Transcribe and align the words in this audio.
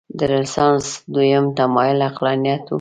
د 0.17 0.19
رنسانس 0.31 0.85
دویم 1.13 1.45
تمایل 1.57 1.99
عقلانیت 2.09 2.63
و. 2.63 2.69